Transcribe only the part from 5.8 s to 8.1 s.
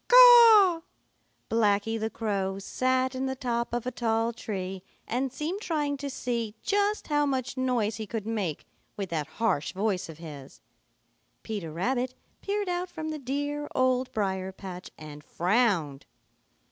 to see just how much noise he